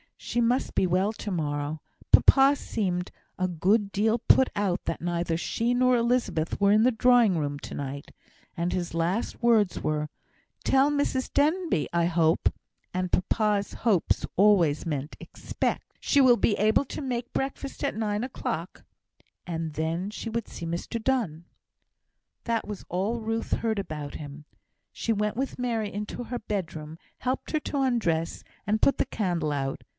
[0.17, 1.81] She must be well to morrow.
[2.11, 6.91] Papa seemed a good deal put out that neither she nor Elizabeth were in the
[6.91, 8.11] drawing room to night;
[8.55, 10.09] and his last words were,
[10.63, 12.49] "Tell Mrs Denbigh I hope"
[12.93, 18.23] (and papa's "hopes" always meant "expect") "she will be able to make breakfast at nine
[18.23, 18.83] o'clock;"
[19.45, 21.45] and then she would see Mr Donne.
[22.45, 24.45] That was all Ruth heard about him.
[24.91, 29.51] She went with Mary into her bedroom, helped her to undress, and put the candle
[29.51, 29.83] out.